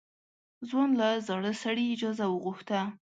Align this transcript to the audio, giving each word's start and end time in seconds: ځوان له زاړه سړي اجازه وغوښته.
ځوان 0.69 0.89
له 0.99 1.09
زاړه 1.27 1.53
سړي 1.63 1.85
اجازه 1.93 2.25
وغوښته. 2.29 2.79